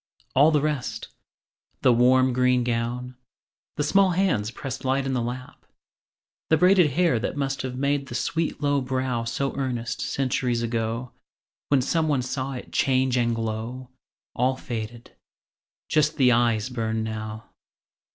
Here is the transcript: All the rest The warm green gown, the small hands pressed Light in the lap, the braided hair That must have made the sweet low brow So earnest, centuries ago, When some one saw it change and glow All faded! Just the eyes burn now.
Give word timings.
All 0.35 0.49
the 0.49 0.63
rest 0.63 1.09
The 1.83 1.93
warm 1.93 2.33
green 2.33 2.63
gown, 2.63 3.17
the 3.75 3.83
small 3.83 4.09
hands 4.17 4.49
pressed 4.49 4.83
Light 4.83 5.05
in 5.05 5.13
the 5.13 5.21
lap, 5.21 5.63
the 6.49 6.57
braided 6.57 6.89
hair 6.93 7.19
That 7.19 7.37
must 7.37 7.61
have 7.61 7.77
made 7.77 8.07
the 8.07 8.15
sweet 8.15 8.63
low 8.63 8.81
brow 8.81 9.25
So 9.25 9.55
earnest, 9.55 10.01
centuries 10.01 10.63
ago, 10.63 11.11
When 11.67 11.83
some 11.83 12.07
one 12.07 12.23
saw 12.23 12.53
it 12.53 12.71
change 12.71 13.15
and 13.15 13.35
glow 13.35 13.89
All 14.35 14.55
faded! 14.55 15.15
Just 15.87 16.17
the 16.17 16.31
eyes 16.31 16.69
burn 16.69 17.03
now. 17.03 17.51